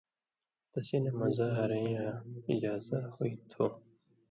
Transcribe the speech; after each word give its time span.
تسی 0.71 0.97
نہ 1.03 1.11
مزہ 1.19 1.47
ہرَیں 1.57 1.89
یاں 1.93 2.13
اِجازہ 2.51 2.99
ہُوئ 3.13 3.33
تھُو 3.51 3.65